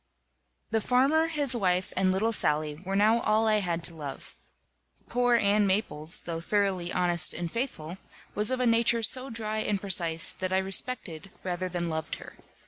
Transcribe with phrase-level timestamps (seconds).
[0.71, 4.33] The farmer, his wife, and little Sally were now all I had to love.
[5.07, 7.99] Poor Ann Maples, though thoroughly honest and faithful,
[8.33, 12.33] was of a nature so dry and precise that I respected rather than loved her.